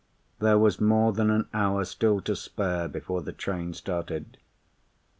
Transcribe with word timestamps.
There 0.39 0.57
was 0.57 0.81
more 0.81 1.13
than 1.13 1.29
an 1.29 1.47
hour 1.53 1.85
still 1.85 2.21
to 2.21 2.35
spare 2.35 2.87
before 2.87 3.21
the 3.21 3.31
train 3.31 3.75
started. 3.75 4.37